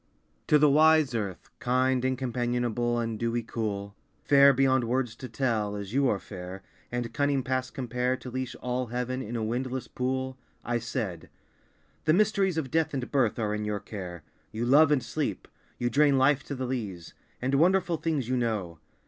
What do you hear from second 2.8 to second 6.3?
and dewy cool, Fair beyond words to tell, as you are